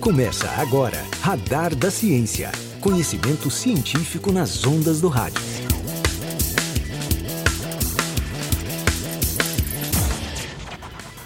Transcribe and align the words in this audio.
Começa 0.00 0.48
agora 0.56 0.96
Radar 1.20 1.74
da 1.74 1.90
Ciência. 1.90 2.52
Conhecimento 2.80 3.50
científico 3.50 4.30
nas 4.30 4.64
ondas 4.64 5.00
do 5.00 5.08
rádio. 5.08 5.42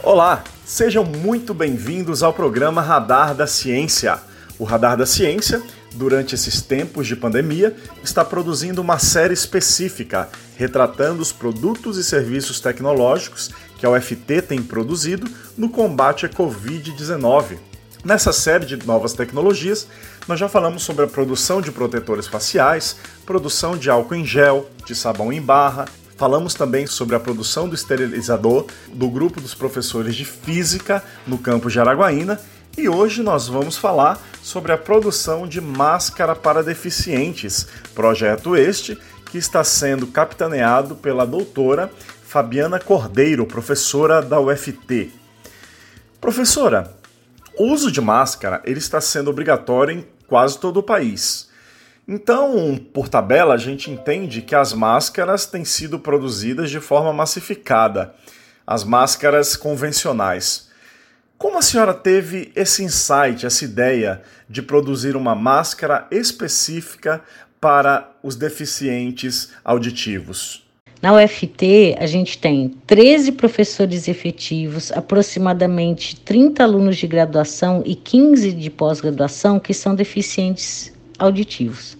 Olá, 0.03 0.43
sejam 0.65 1.05
muito 1.05 1.53
bem-vindos 1.53 2.23
ao 2.23 2.33
programa 2.33 2.81
Radar 2.81 3.35
da 3.35 3.47
Ciência. 3.47 4.19
O 4.59 4.65
Radar 4.65 4.97
da 4.97 5.05
Ciência, 5.05 5.63
durante 5.95 6.35
esses 6.35 6.63
tempos 6.63 7.07
de 7.07 7.15
pandemia, 7.15 7.77
está 8.03 8.25
produzindo 8.25 8.81
uma 8.81 8.99
série 8.99 9.35
específica 9.35 10.31
retratando 10.57 11.21
os 11.21 11.31
produtos 11.31 11.99
e 11.99 12.05
serviços 12.05 12.59
tecnológicos 12.59 13.51
que 13.77 13.85
a 13.85 13.91
UFT 13.91 14.43
tem 14.43 14.63
produzido 14.63 15.29
no 15.59 15.69
combate 15.69 16.25
à 16.25 16.29
Covid-19. 16.29 17.72
Nessa 18.05 18.33
série 18.33 18.67
de 18.67 18.85
novas 18.87 19.13
tecnologias, 19.13 19.87
nós 20.27 20.39
já 20.39 20.49
falamos 20.49 20.83
sobre 20.83 21.05
a 21.05 21.09
produção 21.09 21.61
de 21.61 21.71
protetores 21.71 22.27
faciais, 22.27 22.97
produção 23.25 23.77
de 23.77 23.89
álcool 23.89 24.17
em 24.17 24.27
gel, 24.27 24.69
de 24.85 24.95
sabão 24.95 25.33
em 25.33 25.41
barra, 25.41 25.87
Falamos 26.23 26.55
também 26.55 26.87
sobre 26.87 27.17
a 27.17 27.21
produção 27.21 27.69
do 27.69 27.75
esterilizador 27.75 28.67
do 28.95 29.09
grupo 29.09 29.41
dos 29.41 29.55
professores 29.55 30.15
de 30.15 30.25
física 30.25 31.03
no 31.27 31.37
campus 31.37 31.73
de 31.73 31.81
Araguaína. 31.81 32.39
E 32.79 32.89
hoje 32.89 33.25
nós 33.25 33.49
vamos 33.49 33.77
falar 33.77 34.21
sobre 34.41 34.71
a 34.71 34.79
produção 34.79 35.49
de 35.49 35.61
máscara 35.61 36.37
para 36.37 36.63
deficientes, 36.63 37.67
projeto 37.93 38.57
este 38.57 38.97
que 39.33 39.37
está 39.37 39.65
sendo 39.65 40.07
capitaneado 40.07 40.95
pela 40.95 41.27
doutora 41.27 41.91
Fabiana 42.25 42.79
Cordeiro, 42.79 43.45
professora 43.45 44.23
da 44.23 44.39
UFT. 44.39 45.11
Professora, 46.21 46.95
o 47.59 47.65
uso 47.73 47.91
de 47.91 48.01
máscara 48.01 48.63
ele 48.65 48.79
está 48.79 49.01
sendo 49.01 49.31
obrigatório 49.31 49.99
em 49.99 50.07
quase 50.27 50.59
todo 50.59 50.79
o 50.79 50.83
país. 50.83 51.51
Então, 52.07 52.81
por 52.93 53.09
tabela, 53.09 53.55
a 53.55 53.59
gente 53.59 53.91
entende 53.91 54.43
que 54.43 54.55
as 54.55 54.73
máscaras 54.73 55.47
têm 55.47 55.65
sido 55.65 55.99
produzidas 55.99 56.71
de 56.71 56.81
forma 56.81 57.13
massificada, 57.13 58.15
as 58.67 58.83
máscaras 58.83 59.57
convencionais. 59.57 60.71
Como 61.39 61.59
a 61.59 61.63
senhora 61.63 61.95
teve 61.95 62.53
esse 62.55 62.83
insight, 62.83 63.47
essa 63.47 63.65
ideia 63.65 64.23
de 64.49 64.63
produzir 64.63 65.17
uma 65.17 65.35
máscara 65.35 66.07
específica 66.11 67.23
para 67.61 68.11
os 68.23 68.37
deficientes 68.37 69.51
auditivos? 69.65 70.67
Na 71.03 71.13
UFT, 71.17 71.97
a 71.99 72.07
gente 72.07 72.39
tem 72.39 72.77
13 72.87 73.33
professores 73.33 74.07
efetivos, 74.07 74.93
aproximadamente 74.93 76.15
30 76.21 76.63
alunos 76.63 76.97
de 76.97 77.09
graduação 77.09 77.83
e 77.85 77.97
15 77.97 78.53
de 78.53 78.71
pós-graduação 78.71 79.59
que 79.59 79.75
são 79.75 79.97
deficientes 79.97 80.93
auditivos. 81.19 81.99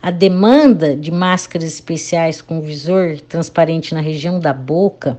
A 0.00 0.12
demanda 0.12 0.94
de 0.94 1.10
máscaras 1.10 1.74
especiais 1.74 2.40
com 2.40 2.60
visor 2.60 3.20
transparente 3.20 3.92
na 3.96 4.00
região 4.00 4.38
da 4.38 4.52
boca, 4.52 5.18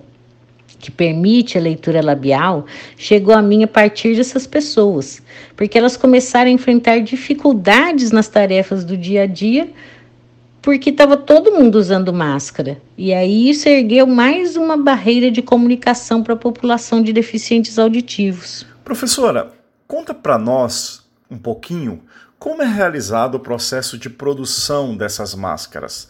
que 0.80 0.90
permite 0.90 1.58
a 1.58 1.62
leitura 1.62 2.02
labial, 2.02 2.66
chegou 2.96 3.36
a 3.36 3.42
mim 3.42 3.62
a 3.62 3.68
partir 3.68 4.16
dessas 4.16 4.48
pessoas, 4.48 5.22
porque 5.58 5.78
elas 5.78 5.98
começaram 5.98 6.50
a 6.50 6.53
enfrentar 6.53 7.00
dificuldades 7.02 8.09
nas 8.09 8.30
tarefas 8.30 8.86
do 8.86 8.96
dia 8.96 9.23
a 9.23 9.28
dia, 9.28 9.70
porque 10.62 10.92
estava 10.92 11.17
todo 11.17 11.52
mundo 11.52 11.76
usando 11.76 12.14
máscara. 12.14 12.81
E 12.98 13.14
aí 13.14 13.50
isso 13.50 13.67
ergueu 13.67 14.06
mais 14.06 14.56
uma 14.56 14.78
barreira 14.78 15.31
de 15.31 15.42
comunicação 15.42 16.22
para 16.22 16.34
a 16.34 16.38
população 16.38 17.02
de 17.02 17.12
deficientes 17.12 17.80
auditivos. 17.80 18.66
Professora, 18.84 19.52
conta 19.88 20.14
para 20.14 20.38
nós 20.38 21.06
um 21.30 21.38
pouquinho 21.38 22.02
como 22.38 22.62
é 22.62 22.66
realizado 22.66 23.35
o 23.35 23.40
processo 23.40 23.97
de 23.97 24.09
produção 24.09 24.97
dessas 24.97 25.35
máscaras? 25.35 26.09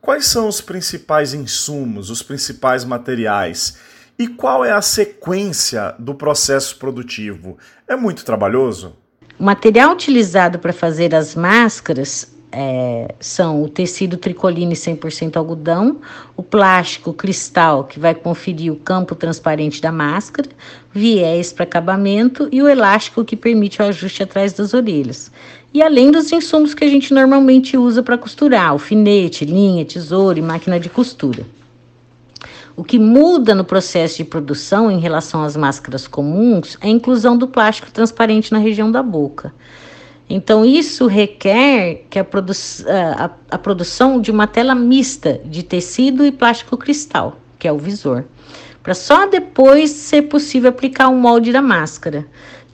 Quais 0.00 0.26
são 0.26 0.48
os 0.48 0.60
principais 0.60 1.34
insumos, 1.34 2.08
os 2.10 2.22
principais 2.22 2.84
materiais? 2.84 3.76
E 4.18 4.26
qual 4.26 4.64
é 4.64 4.72
a 4.72 4.80
sequência 4.80 5.94
do 5.98 6.14
processo 6.14 6.78
produtivo? 6.78 7.58
É 7.86 7.94
muito 7.94 8.24
trabalhoso? 8.24 8.96
O 9.38 9.44
material 9.44 9.92
utilizado 9.92 10.58
para 10.58 10.72
fazer 10.72 11.14
as 11.14 11.34
máscaras 11.34 12.35
é, 12.58 13.14
são 13.20 13.62
o 13.62 13.68
tecido 13.68 14.16
tricoline 14.16 14.74
100% 14.74 15.36
algodão, 15.36 16.00
o 16.34 16.42
plástico 16.42 17.12
cristal, 17.12 17.84
que 17.84 18.00
vai 18.00 18.14
conferir 18.14 18.72
o 18.72 18.76
campo 18.76 19.14
transparente 19.14 19.78
da 19.82 19.92
máscara, 19.92 20.48
viés 20.90 21.52
para 21.52 21.64
acabamento 21.64 22.48
e 22.50 22.62
o 22.62 22.68
elástico 22.68 23.26
que 23.26 23.36
permite 23.36 23.82
o 23.82 23.84
ajuste 23.84 24.22
atrás 24.22 24.54
das 24.54 24.72
orelhas. 24.72 25.30
E 25.74 25.82
além 25.82 26.10
dos 26.10 26.32
insumos 26.32 26.72
que 26.72 26.82
a 26.82 26.88
gente 26.88 27.12
normalmente 27.12 27.76
usa 27.76 28.02
para 28.02 28.16
costurar, 28.16 28.70
alfinete, 28.70 29.44
linha, 29.44 29.84
tesoura 29.84 30.38
e 30.38 30.42
máquina 30.42 30.80
de 30.80 30.88
costura. 30.88 31.44
O 32.74 32.82
que 32.82 32.98
muda 32.98 33.54
no 33.54 33.64
processo 33.64 34.16
de 34.16 34.24
produção 34.24 34.90
em 34.90 34.98
relação 34.98 35.42
às 35.42 35.56
máscaras 35.56 36.08
comuns 36.08 36.78
é 36.80 36.86
a 36.86 36.90
inclusão 36.90 37.36
do 37.36 37.48
plástico 37.48 37.90
transparente 37.92 38.50
na 38.50 38.58
região 38.58 38.90
da 38.90 39.02
boca. 39.02 39.52
Então, 40.28 40.64
isso 40.64 41.06
requer 41.06 42.04
que 42.10 42.18
a, 42.18 42.24
produ 42.24 42.52
a, 43.16 43.30
a 43.50 43.58
produção 43.58 44.20
de 44.20 44.30
uma 44.30 44.46
tela 44.46 44.74
mista 44.74 45.40
de 45.44 45.62
tecido 45.62 46.26
e 46.26 46.32
plástico 46.32 46.76
cristal, 46.76 47.38
que 47.58 47.68
é 47.68 47.72
o 47.72 47.78
visor, 47.78 48.24
para 48.82 48.94
só 48.94 49.26
depois 49.26 49.90
ser 49.90 50.22
possível 50.22 50.70
aplicar 50.70 51.08
o 51.08 51.16
molde 51.16 51.52
da 51.52 51.62
máscara. 51.62 52.26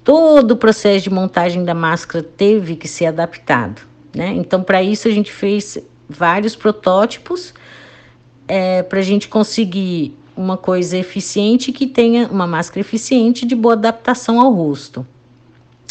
Todo 0.02 0.52
o 0.52 0.56
processo 0.56 1.04
de 1.04 1.10
montagem 1.10 1.64
da 1.64 1.74
máscara 1.74 2.24
teve 2.24 2.74
que 2.74 2.88
ser 2.88 3.06
adaptado. 3.06 3.82
Né? 4.14 4.32
Então, 4.36 4.62
para 4.62 4.82
isso, 4.82 5.06
a 5.06 5.10
gente 5.10 5.30
fez 5.30 5.78
vários 6.08 6.56
protótipos 6.56 7.54
é, 8.48 8.82
para 8.82 8.98
a 8.98 9.02
gente 9.02 9.28
conseguir 9.28 10.16
uma 10.36 10.56
coisa 10.56 10.96
eficiente 10.96 11.72
que 11.72 11.86
tenha 11.86 12.26
uma 12.28 12.46
máscara 12.46 12.80
eficiente 12.80 13.46
de 13.46 13.54
boa 13.54 13.74
adaptação 13.74 14.40
ao 14.40 14.52
rosto. 14.52 15.06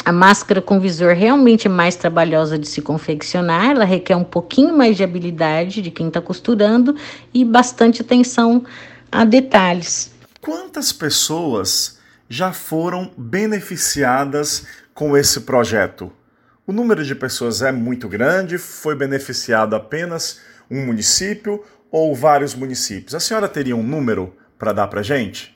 A 0.04 0.12
máscara 0.12 0.62
com 0.62 0.80
visor 0.80 1.14
realmente 1.14 1.68
é 1.68 1.70
mais 1.70 1.96
trabalhosa 1.96 2.58
de 2.58 2.68
se 2.68 2.82
confeccionar, 2.82 3.72
ela 3.72 3.86
requer 3.86 4.16
um 4.16 4.24
pouquinho 4.24 4.76
mais 4.76 4.98
de 4.98 5.04
habilidade 5.04 5.82
de 5.82 5.92
quem 5.92 6.08
está 6.08 6.20
costurando 6.20 6.96
e 7.34 7.46
bastante 7.46 8.02
atenção 8.02 8.66
a 9.12 9.24
detalhes. 9.24 10.12
Quantas 10.40 10.92
pessoas 10.92 12.00
já 12.28 12.52
foram 12.52 13.12
beneficiadas 13.16 14.66
com 14.94 15.16
esse 15.16 15.42
projeto? 15.42 16.12
O 16.66 16.72
número 16.72 17.04
de 17.04 17.14
pessoas 17.14 17.62
é 17.62 17.72
muito 17.72 18.08
grande? 18.08 18.58
Foi 18.58 18.96
beneficiado 18.96 19.76
apenas 19.76 20.40
um 20.70 20.86
município 20.86 21.64
ou 21.92 22.16
vários 22.16 22.56
municípios? 22.56 23.14
A 23.14 23.20
senhora 23.20 23.48
teria 23.48 23.76
um 23.76 23.84
número 23.84 24.34
para 24.58 24.72
dar 24.72 24.88
para 24.88 25.04
gente? 25.04 25.56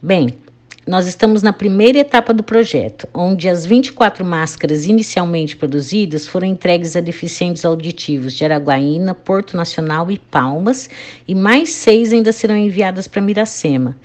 Bem, 0.00 0.38
nós 0.84 1.06
estamos 1.06 1.42
na 1.42 1.52
primeira 1.52 2.00
etapa 2.00 2.34
do 2.34 2.42
projeto, 2.42 3.06
onde 3.14 3.48
as 3.48 3.64
24 3.64 4.24
máscaras 4.24 4.84
inicialmente 4.84 5.56
produzidas 5.56 6.26
foram 6.26 6.48
entregues 6.48 6.96
a 6.96 7.00
deficientes 7.00 7.64
auditivos 7.64 8.32
de 8.32 8.44
Araguaína, 8.44 9.14
Porto 9.14 9.56
Nacional 9.56 10.10
e 10.10 10.18
Palmas, 10.18 10.90
e 11.26 11.36
mais 11.36 11.70
seis 11.70 12.12
ainda 12.12 12.32
serão 12.32 12.56
enviadas 12.56 13.06
para 13.06 13.22
Miracema. 13.22 13.96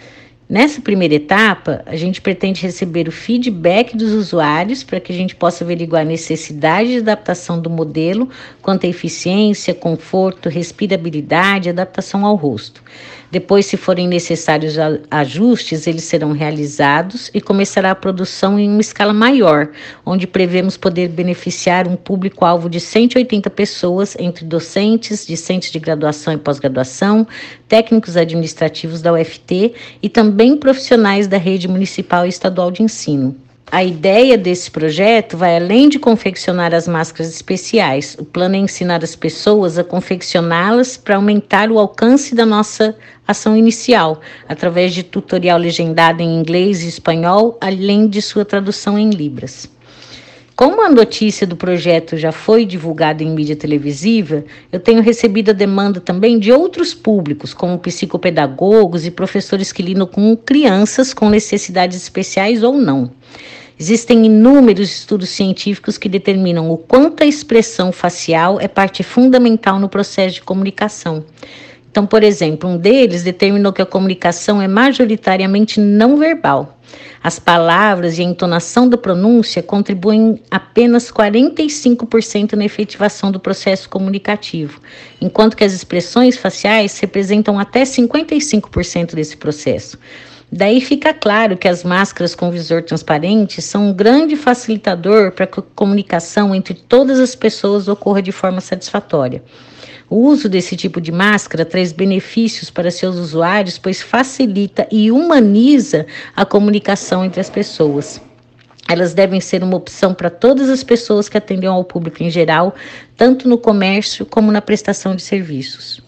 Nessa 0.48 0.80
primeira 0.80 1.16
etapa, 1.16 1.82
a 1.86 1.96
gente 1.96 2.22
pretende 2.22 2.62
receber 2.62 3.08
o 3.08 3.12
feedback 3.12 3.98
dos 3.98 4.14
usuários 4.14 4.82
para 4.82 5.00
que 5.00 5.12
a 5.12 5.16
gente 5.16 5.36
possa 5.36 5.64
averiguar 5.64 6.04
a 6.04 6.06
necessidade 6.06 6.92
de 6.92 6.98
adaptação 7.00 7.60
do 7.60 7.70
modelo 7.70 8.30
quanto 8.62 8.86
à 8.86 8.90
eficiência, 8.90 9.74
conforto, 9.74 10.48
respirabilidade 10.48 11.70
adaptação 11.70 12.24
ao 12.24 12.36
rosto. 12.36 12.82
Depois, 13.30 13.66
se 13.66 13.76
forem 13.76 14.08
necessários 14.08 14.76
ajustes, 15.12 15.86
eles 15.86 16.06
serão 16.06 16.32
realizados 16.32 17.30
e 17.34 17.42
começará 17.42 17.92
a 17.92 17.96
produção 17.96 18.58
em 18.58 18.70
uma 18.70 18.80
escala 18.80 19.14
maior, 19.14 19.70
onde 20.06 20.26
prevemos 20.26 20.78
poder 20.78 21.10
beneficiar 21.10 21.88
um 21.88 21.98
público-alvo 21.98 22.70
de 22.70 22.80
180 22.80 23.50
pessoas, 23.50 24.16
entre 24.18 24.46
docentes, 24.46 25.28
discentes 25.28 25.72
de 25.72 25.80
graduação 25.80 26.34
e 26.34 26.38
pós-graduação, 26.38 27.28
técnicos 27.68 28.16
administrativos 28.16 29.02
da 29.02 29.12
UFT 29.12 29.74
e 30.02 30.08
também 30.08 30.56
profissionais 30.56 31.28
da 31.28 31.38
rede 31.38 31.68
municipal 31.68 32.26
e 32.26 32.30
estadual 32.30 32.72
de 32.72 32.82
ensino. 32.82 33.47
A 33.70 33.84
ideia 33.84 34.38
desse 34.38 34.72
projeto 34.72 35.36
vai 35.36 35.58
além 35.58 35.90
de 35.90 36.00
confeccionar 36.00 36.74
as 36.74 36.88
máscaras 36.88 37.34
especiais. 37.34 38.16
O 38.18 38.24
plano 38.24 38.56
é 38.56 38.60
ensinar 38.60 39.04
as 39.04 39.14
pessoas 39.14 39.78
a 39.78 39.84
confeccioná-las 39.84 40.96
para 40.96 41.18
aumentar 41.18 41.70
o 41.70 41.78
alcance 41.78 42.34
da 42.34 42.46
nossa 42.46 42.96
ação 43.28 43.58
inicial, 43.58 44.22
através 44.48 44.94
de 44.94 45.04
tutorial 45.04 45.60
legendado 45.60 46.24
em 46.24 46.40
inglês 46.40 46.82
e 46.82 46.88
espanhol, 46.88 47.58
além 47.60 48.08
de 48.08 48.22
sua 48.22 48.46
tradução 48.46 48.98
em 48.98 49.10
libras. 49.10 49.70
Como 50.58 50.82
a 50.82 50.90
notícia 50.90 51.46
do 51.46 51.56
projeto 51.56 52.18
já 52.18 52.32
foi 52.32 52.66
divulgada 52.66 53.22
em 53.22 53.30
mídia 53.30 53.56
televisiva, 53.56 54.44
eu 54.72 54.80
tenho 54.80 55.04
recebido 55.04 55.52
a 55.52 55.54
demanda 55.54 56.02
também 56.02 56.40
de 56.40 56.52
outros 56.52 56.96
públicos, 56.96 57.54
como 57.54 57.78
psicopedagogos 57.78 59.06
e 59.06 59.12
professores 59.12 59.72
que 59.72 59.84
lidam 59.84 60.08
com 60.08 60.36
crianças 60.36 61.14
com 61.14 61.30
necessidades 61.30 61.96
especiais 61.96 62.64
ou 62.64 62.74
não. 62.74 63.12
Existem 63.80 64.26
inúmeros 64.26 64.90
estudos 64.90 65.30
científicos 65.30 65.96
que 65.96 66.10
determinam 66.10 66.72
o 66.72 66.78
quanto 66.80 67.22
a 67.22 67.28
expressão 67.28 67.92
facial 67.92 68.60
é 68.60 68.68
parte 68.68 69.04
fundamental 69.04 69.80
no 69.80 69.88
processo 69.88 70.34
de 70.34 70.42
comunicação. 70.42 71.24
Então, 71.90 72.06
por 72.06 72.24
exemplo, 72.24 72.70
um 72.70 72.78
deles 72.78 73.24
determinou 73.24 73.74
que 73.74 73.82
a 73.82 73.86
comunicação 73.86 74.62
é 74.62 74.68
majoritariamente 74.68 75.80
não 75.80 76.18
verbal. 76.18 76.78
As 77.24 77.40
palavras 77.40 78.18
e 78.18 78.22
a 78.22 78.26
entonação 78.26 78.88
da 78.88 78.98
pronúncia 78.98 79.62
contribuem 79.62 80.42
apenas 80.50 81.12
45% 81.12 82.54
na 82.54 82.66
efetivação 82.66 83.32
do 83.32 83.40
processo 83.40 83.90
comunicativo, 83.90 84.80
enquanto 85.20 85.58
que 85.58 85.64
as 85.64 85.74
expressões 85.74 86.38
faciais 86.38 86.98
representam 87.00 87.60
até 87.60 87.84
55% 87.84 89.16
desse 89.16 89.36
processo. 89.36 89.98
Daí 90.50 90.80
fica 90.80 91.14
claro 91.14 91.58
que 91.58 91.68
as 91.68 91.84
máscaras 91.84 92.34
com 92.34 92.50
visor 92.50 92.82
transparente 92.82 93.62
são 93.62 93.90
um 93.90 93.94
grande 93.94 94.38
facilitador 94.38 95.34
para 95.34 95.46
que 95.46 95.60
a 95.60 95.64
comunicação 95.76 96.56
entre 96.56 96.74
todas 96.74 97.20
as 97.20 97.36
pessoas 97.36 97.90
ocorra 97.90 98.22
de 98.22 98.32
forma 98.32 98.62
satisfatória. 98.62 99.44
O 100.10 100.18
uso 100.18 100.48
desse 100.48 100.78
tipo 100.78 101.02
de 101.02 101.12
máscara 101.12 101.66
traz 101.66 101.92
benefícios 101.92 102.70
para 102.70 102.90
seus 102.90 103.18
usuários, 103.18 103.78
pois 103.78 104.02
facilita 104.02 104.88
e 104.90 105.12
humaniza 105.12 106.08
a 106.36 106.46
comunicação 106.46 107.26
entre 107.26 107.42
as 107.42 107.50
pessoas. 107.50 108.22
Elas 108.88 109.14
devem 109.14 109.42
ser 109.42 109.64
uma 109.64 109.76
opção 109.76 110.14
para 110.14 110.30
todas 110.30 110.70
as 110.70 110.82
pessoas 110.82 111.28
que 111.28 111.38
atendem 111.38 111.68
ao 111.68 111.84
público 111.84 112.24
em 112.24 112.30
geral, 112.30 112.74
tanto 113.18 113.50
no 113.50 113.58
comércio 113.58 114.26
como 114.26 114.50
na 114.50 114.62
prestação 114.62 115.14
de 115.14 115.22
serviços. 115.22 116.02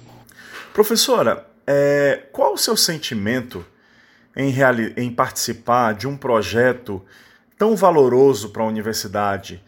Professora, 0.73 1.45
é, 1.67 2.23
qual 2.31 2.53
o 2.53 2.57
seu 2.57 2.77
sentimento 2.77 3.65
em, 4.33 4.55
em 4.95 5.11
participar 5.11 5.93
de 5.93 6.07
um 6.07 6.15
projeto 6.15 7.03
tão 7.57 7.75
valoroso 7.75 8.49
para 8.51 8.63
a 8.63 8.67
universidade? 8.67 9.61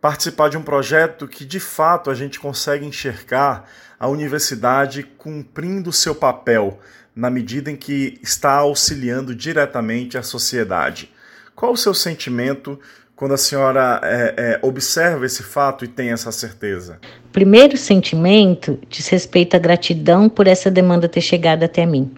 Participar 0.00 0.48
de 0.48 0.56
um 0.56 0.62
projeto 0.62 1.26
que 1.26 1.44
de 1.44 1.58
fato 1.58 2.10
a 2.10 2.14
gente 2.14 2.38
consegue 2.38 2.86
enxergar 2.86 3.68
a 3.98 4.08
universidade 4.08 5.02
cumprindo 5.02 5.92
seu 5.92 6.14
papel 6.14 6.78
na 7.14 7.28
medida 7.28 7.70
em 7.70 7.76
que 7.76 8.18
está 8.22 8.52
auxiliando 8.52 9.34
diretamente 9.34 10.16
a 10.16 10.22
sociedade. 10.22 11.10
Qual 11.54 11.72
o 11.72 11.76
seu 11.76 11.92
sentimento 11.92 12.78
quando 13.16 13.34
a 13.34 13.36
senhora 13.36 14.00
é, 14.04 14.34
é, 14.36 14.60
observa 14.62 15.26
esse 15.26 15.42
fato 15.42 15.84
e 15.84 15.88
tem 15.88 16.10
essa 16.10 16.30
certeza? 16.30 17.00
Primeiro 17.32 17.76
sentimento 17.76 18.78
diz 18.88 19.08
respeito 19.08 19.56
à 19.56 19.58
gratidão 19.58 20.28
por 20.28 20.46
essa 20.46 20.70
demanda 20.70 21.08
ter 21.08 21.20
chegado 21.20 21.64
até 21.64 21.84
mim 21.84 22.14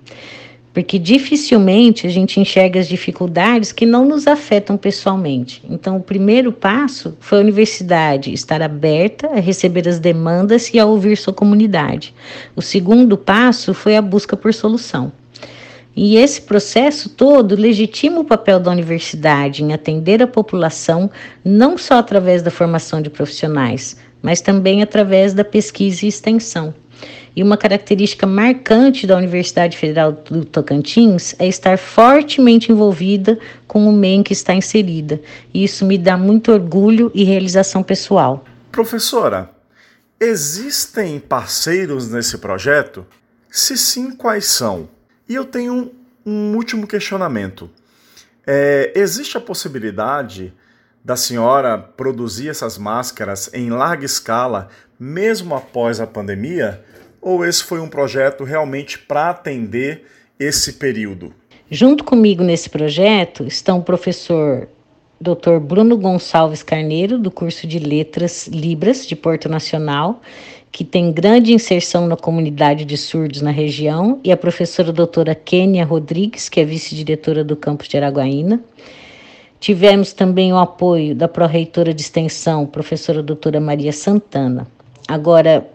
porque 0.73 0.99
dificilmente 0.99 2.07
a 2.07 2.11
gente 2.11 2.39
enxerga 2.39 2.79
as 2.79 2.87
dificuldades 2.87 3.73
que 3.73 3.85
não 3.85 4.05
nos 4.05 4.27
afetam 4.27 4.77
pessoalmente. 4.77 5.63
Então, 5.69 5.97
o 5.97 6.03
primeiro 6.03 6.53
passo 6.53 7.17
foi 7.19 7.39
a 7.39 7.41
universidade 7.41 8.33
estar 8.33 8.63
aberta 8.63 9.29
a 9.29 9.41
receber 9.41 9.89
as 9.89 9.99
demandas 9.99 10.73
e 10.73 10.79
a 10.79 10.87
ouvir 10.87 11.17
sua 11.17 11.33
comunidade. 11.33 12.15
O 12.55 12.63
segundo 12.63 13.17
passo 13.17 13.75
foi 13.75 13.97
a 13.97 14.03
busca 14.03 14.37
por 14.37 14.55
solução. 14.55 15.13
E 15.97 16.17
esse 16.17 16.43
processo 16.43 17.09
todo 17.09 17.57
legitima 17.57 18.21
o 18.21 18.25
papel 18.25 18.61
da 18.61 18.71
universidade 18.71 19.65
em 19.65 19.73
atender 19.73 20.23
a 20.23 20.27
população, 20.27 21.11
não 21.45 21.77
só 21.77 21.99
através 21.99 22.43
da 22.43 22.51
formação 22.51 23.03
de 23.03 23.11
profissionais, 23.11 23.97
mas 24.23 24.41
também 24.41 24.83
através 24.83 25.35
da 25.35 25.45
pesquisa 25.45 26.05
e 26.05 26.09
extensão. 26.09 26.73
E 27.41 27.43
uma 27.43 27.57
característica 27.57 28.27
marcante 28.27 29.07
da 29.07 29.17
Universidade 29.17 29.75
Federal 29.75 30.13
do 30.13 30.45
Tocantins 30.45 31.35
é 31.39 31.49
estar 31.49 31.79
fortemente 31.79 32.71
envolvida 32.71 33.39
com 33.67 33.89
o 33.89 33.93
meio 33.95 34.23
que 34.23 34.35
está 34.35 34.53
inserida. 34.53 35.19
E 35.55 35.65
isso 35.65 35.87
me 35.87 35.97
dá 35.97 36.19
muito 36.19 36.53
orgulho 36.53 37.11
e 37.15 37.25
realização 37.25 37.83
pessoal. 37.83 38.45
Professora, 38.71 39.49
existem 40.21 41.19
parceiros 41.19 42.11
nesse 42.11 42.37
projeto? 42.37 43.07
Se 43.49 43.75
sim, 43.79 44.11
quais 44.11 44.45
são? 44.45 44.91
E 45.27 45.35
eu 45.35 45.47
tenho 45.47 45.73
um, 45.73 45.91
um 46.27 46.57
último 46.57 46.87
questionamento. 46.87 47.71
É, 48.47 48.93
existe 48.95 49.39
a 49.39 49.41
possibilidade 49.41 50.53
da 51.03 51.17
senhora 51.17 51.79
produzir 51.79 52.51
essas 52.51 52.77
máscaras 52.77 53.49
em 53.55 53.71
larga 53.71 54.05
escala, 54.05 54.69
mesmo 54.99 55.55
após 55.55 56.01
a 56.01 56.07
pandemia? 56.07 56.85
Ou 57.21 57.45
esse 57.45 57.63
foi 57.65 57.81
um 57.81 57.89
projeto 57.89 58.45
realmente 58.45 58.99
para 58.99 59.31
atender 59.31 60.05
esse 60.39 60.75
período? 60.75 61.35
Junto 61.71 62.03
comigo 62.03 62.43
nesse 62.43 62.69
projeto 62.69 63.45
estão 63.45 63.79
o 63.79 63.83
professor 63.83 64.69
Dr. 65.21 65.59
Bruno 65.61 65.97
Gonçalves 65.99 66.63
Carneiro, 66.63 67.19
do 67.19 67.31
curso 67.31 67.67
de 67.67 67.79
Letras 67.79 68.49
Libras 68.49 69.07
de 69.07 69.15
Porto 69.15 69.49
Nacional, 69.49 70.21
que 70.73 70.83
tem 70.85 71.13
grande 71.13 71.53
inserção 71.53 72.07
na 72.07 72.17
comunidade 72.17 72.85
de 72.85 72.97
surdos 72.97 73.43
na 73.43 73.51
região, 73.51 74.19
e 74.25 74.33
a 74.33 74.37
professora 74.37 74.93
doutora 74.93 75.35
Kênia 75.35 75.85
Rodrigues, 75.85 76.49
que 76.49 76.61
é 76.61 76.65
vice-diretora 76.65 77.45
do 77.45 77.55
campus 77.55 77.89
de 77.89 77.99
Araguaína. 77.99 78.61
Tivemos 79.61 80.15
também 80.15 80.53
o 80.53 80.59
apoio 80.59 81.15
da 81.15 81.29
pró-reitora 81.29 81.93
de 81.93 82.01
extensão, 82.01 82.67
professora 82.67 83.23
doutora 83.23 83.61
Maria 83.61 83.93
Santana. 83.93 84.67
Agora, 85.07 85.69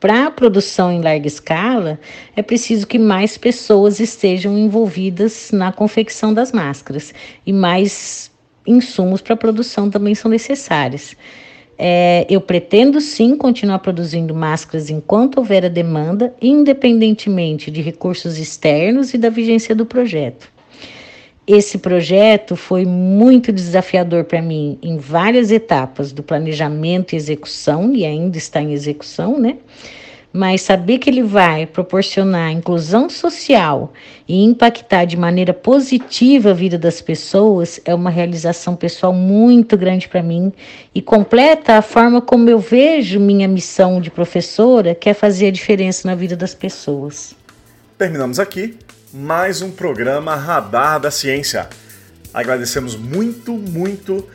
para 0.00 0.26
a 0.26 0.30
produção 0.30 0.90
em 0.90 1.02
larga 1.02 1.26
escala, 1.26 2.00
é 2.34 2.40
preciso 2.40 2.86
que 2.86 2.98
mais 2.98 3.36
pessoas 3.36 4.00
estejam 4.00 4.56
envolvidas 4.56 5.50
na 5.52 5.70
confecção 5.70 6.32
das 6.32 6.52
máscaras 6.52 7.12
e 7.46 7.52
mais 7.52 8.30
insumos 8.66 9.20
para 9.20 9.34
a 9.34 9.36
produção 9.36 9.90
também 9.90 10.14
são 10.14 10.30
necessários. 10.30 11.14
É, 11.78 12.26
eu 12.30 12.40
pretendo 12.40 13.00
sim 13.00 13.36
continuar 13.36 13.78
produzindo 13.80 14.34
máscaras 14.34 14.90
enquanto 14.90 15.38
houver 15.38 15.66
a 15.66 15.68
demanda, 15.68 16.34
independentemente 16.40 17.70
de 17.70 17.82
recursos 17.82 18.38
externos 18.38 19.12
e 19.12 19.18
da 19.18 19.28
vigência 19.28 19.74
do 19.74 19.84
projeto. 19.84 20.50
Esse 21.52 21.78
projeto 21.78 22.54
foi 22.54 22.86
muito 22.86 23.50
desafiador 23.50 24.22
para 24.22 24.40
mim 24.40 24.78
em 24.80 24.98
várias 24.98 25.50
etapas 25.50 26.12
do 26.12 26.22
planejamento 26.22 27.12
e 27.12 27.16
execução, 27.16 27.92
e 27.92 28.06
ainda 28.06 28.38
está 28.38 28.62
em 28.62 28.72
execução, 28.72 29.36
né? 29.36 29.56
Mas 30.32 30.62
saber 30.62 30.98
que 30.98 31.10
ele 31.10 31.24
vai 31.24 31.66
proporcionar 31.66 32.52
inclusão 32.52 33.10
social 33.10 33.92
e 34.28 34.44
impactar 34.44 35.06
de 35.06 35.16
maneira 35.16 35.52
positiva 35.52 36.50
a 36.50 36.54
vida 36.54 36.78
das 36.78 37.00
pessoas 37.00 37.80
é 37.84 37.92
uma 37.92 38.10
realização 38.10 38.76
pessoal 38.76 39.12
muito 39.12 39.76
grande 39.76 40.08
para 40.08 40.22
mim 40.22 40.52
e 40.94 41.02
completa 41.02 41.78
a 41.78 41.82
forma 41.82 42.22
como 42.22 42.48
eu 42.48 42.60
vejo 42.60 43.18
minha 43.18 43.48
missão 43.48 44.00
de 44.00 44.08
professora, 44.08 44.94
que 44.94 45.08
é 45.08 45.14
fazer 45.14 45.48
a 45.48 45.50
diferença 45.50 46.06
na 46.06 46.14
vida 46.14 46.36
das 46.36 46.54
pessoas. 46.54 47.34
Terminamos 47.98 48.38
aqui 48.38 48.78
mais 49.12 49.60
um 49.60 49.72
programa 49.72 50.36
Radar 50.36 51.00
da 51.00 51.10
Ciência. 51.10 51.68
Agradecemos 52.32 52.94
muito, 52.94 53.54
muito 53.54 54.28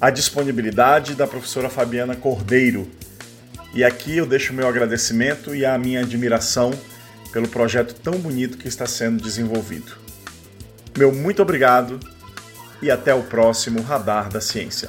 a 0.00 0.10
disponibilidade 0.10 1.16
da 1.16 1.26
professora 1.26 1.68
Fabiana 1.68 2.14
Cordeiro. 2.14 2.88
E 3.74 3.82
aqui 3.82 4.18
eu 4.18 4.26
deixo 4.26 4.52
meu 4.52 4.68
agradecimento 4.68 5.54
e 5.54 5.66
a 5.66 5.76
minha 5.76 6.00
admiração 6.00 6.72
pelo 7.32 7.48
projeto 7.48 7.94
tão 7.94 8.14
bonito 8.14 8.58
que 8.58 8.68
está 8.68 8.86
sendo 8.86 9.20
desenvolvido. 9.20 9.92
Meu 10.96 11.12
muito 11.12 11.42
obrigado 11.42 11.98
e 12.80 12.90
até 12.90 13.12
o 13.12 13.24
próximo 13.24 13.82
Radar 13.82 14.28
da 14.28 14.40
Ciência. 14.40 14.88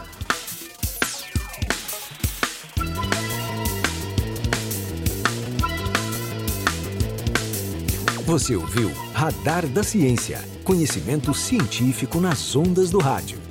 Você 8.26 8.56
ouviu 8.56 8.90
Radar 9.14 9.68
da 9.68 9.84
Ciência. 9.84 10.40
Conhecimento 10.64 11.34
científico 11.34 12.22
nas 12.22 12.56
ondas 12.56 12.90
do 12.90 12.98
rádio. 12.98 13.43